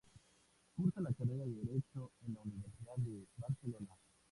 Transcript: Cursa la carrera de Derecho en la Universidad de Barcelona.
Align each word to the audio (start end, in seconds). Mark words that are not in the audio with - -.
Cursa 0.75 0.99
la 0.99 1.13
carrera 1.13 1.45
de 1.45 1.53
Derecho 1.61 2.11
en 2.25 2.33
la 2.33 2.39
Universidad 2.41 2.95
de 2.97 3.27
Barcelona. 3.37 3.93